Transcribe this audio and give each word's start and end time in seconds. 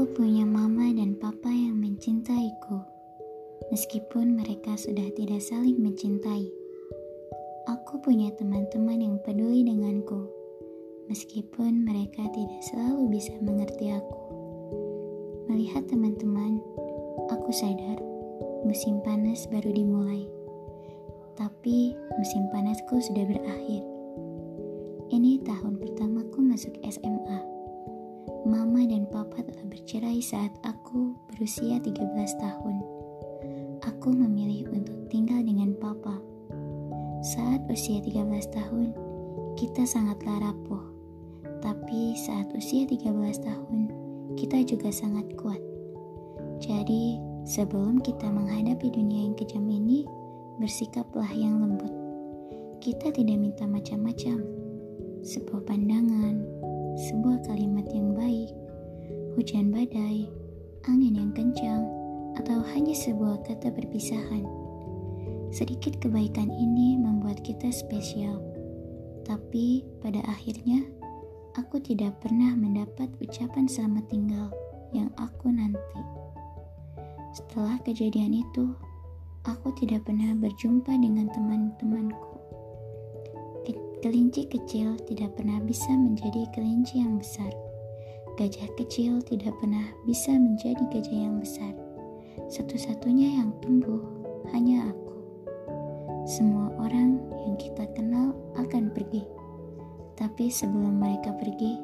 Aku 0.00 0.16
punya 0.16 0.48
mama 0.48 0.88
dan 0.96 1.12
papa 1.12 1.52
yang 1.52 1.76
mencintaiku. 1.76 2.80
Meskipun 3.68 4.32
mereka 4.32 4.72
sudah 4.72 5.04
tidak 5.12 5.44
saling 5.44 5.76
mencintai. 5.76 6.48
Aku 7.68 8.00
punya 8.00 8.32
teman-teman 8.32 8.96
yang 8.96 9.20
peduli 9.20 9.60
denganku. 9.60 10.24
Meskipun 11.12 11.84
mereka 11.84 12.24
tidak 12.32 12.64
selalu 12.64 13.12
bisa 13.12 13.36
mengerti 13.44 13.92
aku. 13.92 14.20
Melihat 15.52 15.84
teman-teman, 15.92 16.64
aku 17.28 17.52
sadar 17.52 18.00
musim 18.64 19.04
panas 19.04 19.44
baru 19.52 19.68
dimulai. 19.68 20.24
Tapi 21.36 21.92
musim 22.16 22.48
panasku 22.48 23.04
sudah 23.04 23.28
berakhir. 23.28 23.84
Ini 25.12 25.44
tahun 25.44 25.76
pertamaku 25.76 26.40
masuk 26.40 26.72
SMA 26.88 27.59
Mama 28.48 28.86
dan 28.86 29.06
papa 29.08 29.44
telah 29.44 29.66
bercerai 29.68 30.18
saat 30.24 30.52
aku 30.64 31.14
berusia 31.30 31.78
13 31.78 31.96
tahun. 32.40 32.76
Aku 33.84 34.12
memilih 34.12 34.68
untuk 34.72 35.08
tinggal 35.12 35.40
dengan 35.44 35.76
papa 35.76 36.20
saat 37.20 37.60
usia 37.68 38.00
13 38.00 38.48
tahun, 38.48 38.96
kita 39.52 39.84
sangatlah 39.84 40.40
rapuh. 40.40 40.80
Tapi 41.60 42.16
saat 42.16 42.48
usia 42.56 42.88
13 42.88 43.12
tahun, 43.44 43.92
kita 44.40 44.64
juga 44.64 44.88
sangat 44.88 45.28
kuat. 45.36 45.60
Jadi, 46.64 47.20
sebelum 47.44 48.00
kita 48.00 48.24
menghadapi 48.24 48.88
dunia 48.88 49.28
yang 49.28 49.36
kejam 49.36 49.68
ini, 49.68 50.08
bersikaplah 50.56 51.28
yang 51.36 51.60
lembut. 51.60 51.92
Kita 52.80 53.12
tidak 53.12 53.36
minta 53.36 53.68
macam-macam. 53.68 54.40
Sebuah 55.20 55.68
pandangan, 55.68 56.40
sebuah 57.08 57.48
kalimat 57.48 57.88
yang 57.96 58.12
baik, 58.12 58.52
hujan 59.40 59.72
badai, 59.72 60.28
angin 60.84 61.16
yang 61.16 61.32
kencang, 61.32 61.88
atau 62.36 62.60
hanya 62.76 62.92
sebuah 62.92 63.40
kata 63.48 63.72
perpisahan 63.72 64.44
Sedikit 65.50 65.98
kebaikan 65.98 66.46
ini 66.46 66.94
membuat 66.94 67.42
kita 67.42 67.74
spesial, 67.74 68.38
tapi 69.26 69.82
pada 69.98 70.22
akhirnya 70.30 70.86
aku 71.58 71.82
tidak 71.82 72.14
pernah 72.22 72.54
mendapat 72.54 73.10
ucapan 73.18 73.66
selamat 73.66 74.06
tinggal 74.06 74.46
yang 74.94 75.10
aku 75.18 75.50
nanti. 75.50 76.00
Setelah 77.34 77.82
kejadian 77.82 78.46
itu, 78.46 78.70
aku 79.42 79.74
tidak 79.74 80.06
pernah 80.06 80.38
berjumpa 80.38 80.94
dengan 80.94 81.26
teman-temanku. 81.34 82.29
Kelinci 84.00 84.48
kecil 84.48 84.96
tidak 85.04 85.36
pernah 85.36 85.60
bisa 85.60 85.92
menjadi 85.92 86.48
kelinci 86.56 87.04
yang 87.04 87.20
besar. 87.20 87.52
Gajah 88.40 88.72
kecil 88.80 89.20
tidak 89.20 89.52
pernah 89.60 89.92
bisa 90.08 90.32
menjadi 90.32 90.80
gajah 90.88 91.18
yang 91.28 91.36
besar. 91.36 91.76
Satu-satunya 92.48 93.44
yang 93.44 93.52
tumbuh 93.60 94.00
hanya 94.56 94.88
aku. 94.88 95.16
Semua 96.24 96.72
orang 96.80 97.20
yang 97.44 97.60
kita 97.60 97.84
kenal 97.92 98.32
akan 98.56 98.88
pergi, 98.88 99.20
tapi 100.16 100.48
sebelum 100.48 100.96
mereka 100.96 101.36
pergi, 101.36 101.76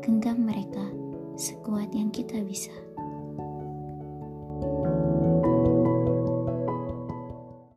genggam 0.00 0.48
mereka 0.48 0.88
sekuat 1.36 1.92
yang 1.92 2.08
kita 2.08 2.40
bisa. 2.40 2.72